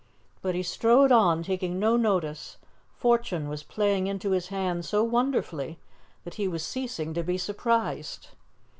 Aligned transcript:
But 0.41 0.55
he 0.55 0.63
strode 0.63 1.11
on, 1.11 1.43
taking 1.43 1.77
no 1.77 1.95
notice; 1.95 2.57
fortune 2.95 3.47
was 3.47 3.61
playing 3.61 4.07
into 4.07 4.31
his 4.31 4.47
hand 4.47 4.83
so 4.83 5.03
wonderfully 5.03 5.77
that 6.23 6.33
he 6.41 6.47
was 6.47 6.65
ceasing 6.65 7.13
to 7.13 7.21
be 7.21 7.37
surprised. 7.37 8.29